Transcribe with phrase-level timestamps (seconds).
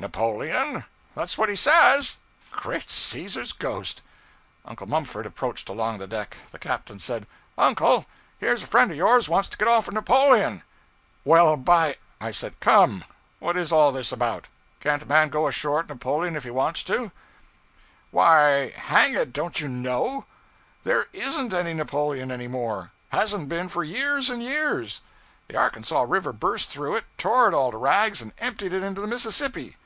[0.00, 0.84] 'Napoleon?'
[1.14, 2.16] 'That's what he says.'
[2.52, 4.00] 'Great Caesar's ghost!'
[4.64, 6.38] Uncle Mumford approached along the deck.
[6.52, 7.26] The captain said
[7.58, 8.06] 'Uncle,
[8.38, 10.62] here's a friend of yours wants to get off at Napoleon!'
[11.22, 13.04] 'Well, by?' I said 'Come,
[13.40, 14.46] what is all this about?
[14.80, 17.12] Can't a man go ashore at Napoleon if he wants to?'
[18.10, 20.24] 'Why, hang it, don't you know?
[20.82, 22.90] There isn't any Napoleon any more.
[23.10, 25.02] Hasn't been for years and years.
[25.48, 29.02] The Arkansas River burst through it, tore it all to rags, and emptied it into
[29.02, 29.76] the Mississippi!'